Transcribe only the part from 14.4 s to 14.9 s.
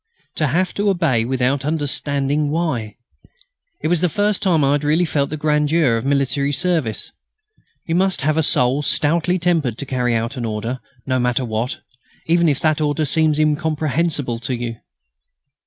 you.